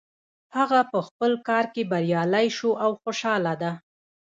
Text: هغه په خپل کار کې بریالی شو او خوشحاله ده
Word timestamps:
هغه 0.57 0.79
په 0.91 0.99
خپل 1.07 1.31
کار 1.47 1.65
کې 1.73 1.89
بریالی 1.91 2.47
شو 2.57 2.69
او 2.83 2.91
خوشحاله 3.01 3.53
ده 3.61 3.71